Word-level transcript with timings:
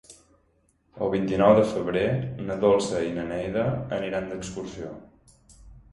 El 1.07 1.11
vint-i-nou 1.15 1.51
de 1.59 1.65
febrer 1.73 2.07
na 2.47 2.57
Dolça 2.63 3.03
i 3.11 3.15
na 3.19 3.29
Neida 3.33 3.67
aniran 3.99 4.29
d'excursió. 4.33 4.91